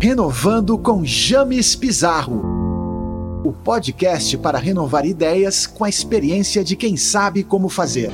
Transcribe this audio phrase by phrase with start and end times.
[0.00, 3.42] Renovando com James Pizarro.
[3.44, 8.12] O podcast para renovar ideias com a experiência de quem sabe como fazer.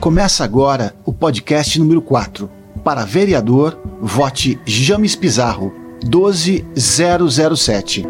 [0.00, 2.50] Começa agora o podcast número 4.
[2.84, 5.72] Para vereador, vote James Pizarro,
[6.04, 8.06] 12007.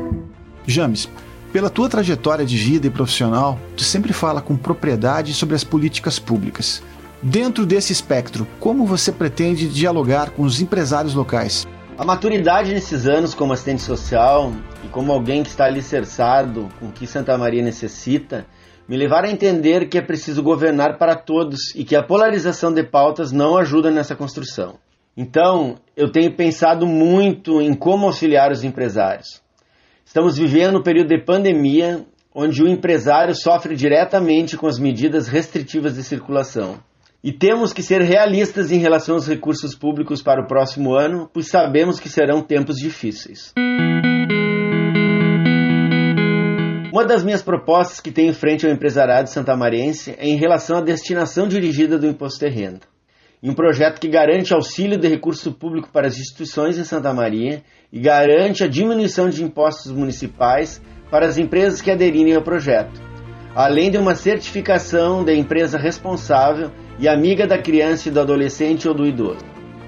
[0.67, 1.09] James,
[1.53, 6.19] pela tua trajetória de vida e profissional, tu sempre fala com propriedade sobre as políticas
[6.19, 6.83] públicas.
[7.23, 11.65] Dentro desse espectro, como você pretende dialogar com os empresários locais?
[11.97, 14.53] A maturidade nesses anos como assistente social
[14.85, 18.47] e como alguém que está alicerçado com o que Santa Maria necessita,
[18.89, 22.83] me levaram a entender que é preciso governar para todos e que a polarização de
[22.83, 24.77] pautas não ajuda nessa construção.
[25.17, 29.41] Então, eu tenho pensado muito em como auxiliar os empresários.
[30.05, 32.05] Estamos vivendo um período de pandemia
[32.35, 36.81] onde o empresário sofre diretamente com as medidas restritivas de circulação.
[37.25, 41.49] E temos que ser realistas em relação aos recursos públicos para o próximo ano, pois
[41.49, 43.51] sabemos que serão tempos difíceis.
[46.93, 51.49] Uma das minhas propostas que tenho frente ao empresariado santamariense é em relação à destinação
[51.49, 52.81] dirigida do imposto de renda.
[53.43, 57.63] Em um projeto que garante auxílio de recurso público para as instituições em Santa Maria
[57.91, 60.79] e garante a diminuição de impostos municipais
[61.11, 63.01] para as empresas que aderirem ao projeto,
[63.55, 68.95] além de uma certificação da empresa responsável e amiga da criança e do adolescente ou
[68.95, 69.45] do idoso.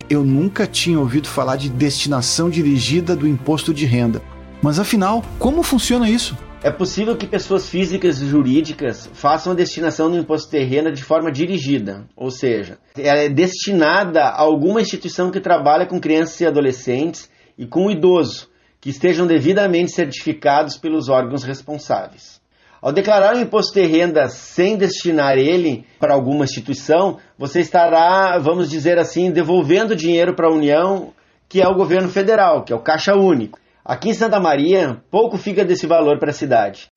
[0.08, 4.22] Eu nunca tinha ouvido falar de destinação dirigida do imposto de renda.
[4.62, 6.36] Mas afinal, como funciona isso?
[6.62, 11.04] É possível que pessoas físicas e jurídicas façam a destinação do imposto de renda de
[11.04, 16.46] forma dirigida, ou seja, ela é destinada a alguma instituição que trabalha com crianças e
[16.46, 18.48] adolescentes e com o idoso,
[18.80, 22.40] que estejam devidamente certificados pelos órgãos responsáveis.
[22.80, 28.68] Ao declarar o imposto de renda sem destinar ele para alguma instituição, você estará, vamos
[28.68, 31.12] dizer assim, devolvendo dinheiro para a União,
[31.48, 33.58] que é o governo federal, que é o Caixa Único.
[33.84, 36.88] Aqui em Santa Maria, pouco fica desse valor para a cidade.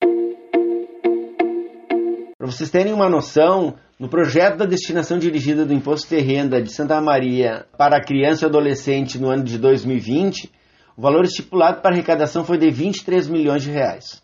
[2.36, 6.72] Para vocês terem uma noção, no projeto da destinação dirigida do Imposto de Renda de
[6.72, 10.50] Santa Maria para criança e adolescente no ano de 2020,
[10.96, 14.22] o valor estipulado para arrecadação foi de 23 milhões de reais.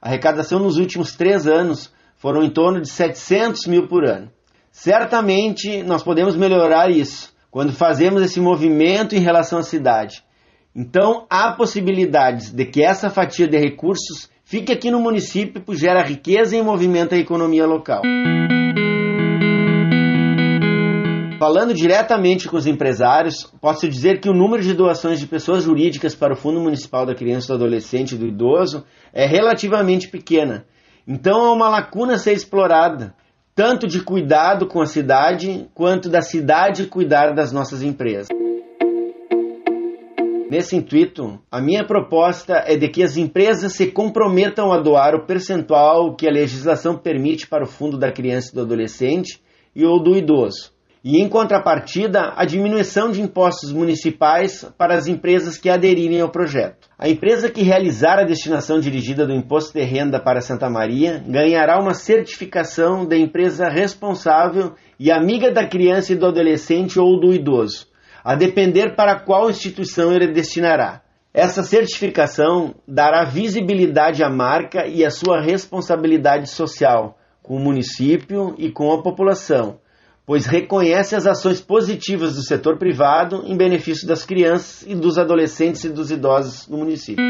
[0.00, 4.30] A arrecadação nos últimos três anos foram em torno de 700 mil por ano.
[4.70, 10.22] Certamente nós podemos melhorar isso quando fazemos esse movimento em relação à cidade.
[10.74, 16.56] Então há possibilidades de que essa fatia de recursos fique aqui no município, gera riqueza
[16.56, 18.02] e movimenta a economia local.
[21.38, 26.14] Falando diretamente com os empresários, posso dizer que o número de doações de pessoas jurídicas
[26.14, 30.64] para o Fundo Municipal da Criança, do Adolescente e do Idoso é relativamente pequena.
[31.06, 33.14] Então há uma lacuna a ser explorada,
[33.54, 38.28] tanto de cuidado com a cidade, quanto da cidade cuidar das nossas empresas.
[40.50, 45.26] Nesse intuito, a minha proposta é de que as empresas se comprometam a doar o
[45.26, 49.38] percentual que a legislação permite para o Fundo da Criança e do Adolescente
[49.74, 50.75] e ou do Idoso
[51.08, 56.88] e, em contrapartida, a diminuição de impostos municipais para as empresas que aderirem ao projeto.
[56.98, 61.80] A empresa que realizar a destinação dirigida do imposto de renda para Santa Maria ganhará
[61.80, 67.86] uma certificação da empresa responsável e amiga da criança e do adolescente ou do idoso,
[68.24, 71.02] a depender para qual instituição ele destinará.
[71.32, 78.72] Essa certificação dará visibilidade à marca e à sua responsabilidade social com o município e
[78.72, 79.78] com a população
[80.26, 85.84] pois reconhece as ações positivas do setor privado em benefício das crianças e dos adolescentes
[85.84, 87.24] e dos idosos do município.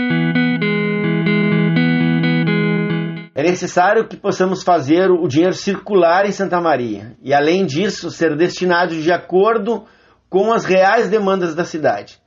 [3.34, 8.34] É necessário que possamos fazer o dinheiro circular em Santa Maria e, além disso, ser
[8.34, 9.84] destinado de acordo
[10.30, 12.18] com as reais demandas da cidade.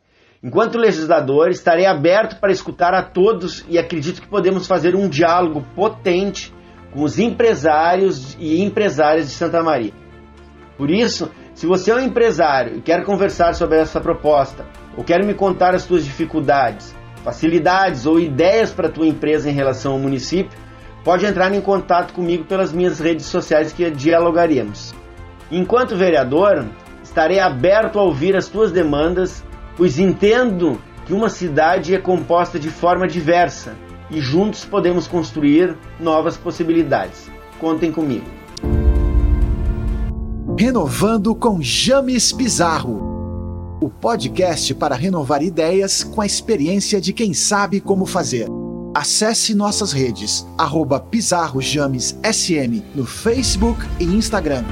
[0.44, 5.66] Enquanto legislador, estarei aberto para escutar a todos e acredito que podemos fazer um diálogo
[5.76, 6.54] potente
[6.94, 10.09] com os empresários e empresárias de Santa Maria.
[10.80, 15.22] Por isso, se você é um empresário e quer conversar sobre essa proposta, ou quer
[15.26, 20.00] me contar as suas dificuldades, facilidades ou ideias para a tua empresa em relação ao
[20.00, 20.58] município,
[21.04, 24.96] pode entrar em contato comigo pelas minhas redes sociais que dialogaremos.
[25.52, 26.66] Enquanto vereador,
[27.04, 29.44] estarei aberto a ouvir as tuas demandas,
[29.76, 33.76] pois entendo que uma cidade é composta de forma diversa
[34.10, 37.30] e juntos podemos construir novas possibilidades.
[37.60, 38.39] Contem comigo.
[40.60, 43.78] Renovando com James Pizarro.
[43.80, 48.46] O podcast para renovar ideias com a experiência de quem sabe como fazer.
[48.94, 54.66] Acesse nossas redes, arroba Pizarro James SM no Facebook e Instagram.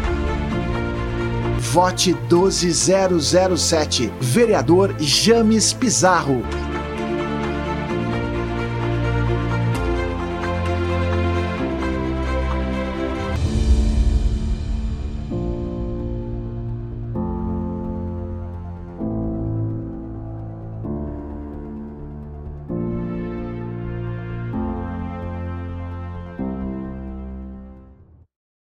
[1.57, 4.11] Vote 12007.
[4.19, 6.43] Vereador James Pizarro.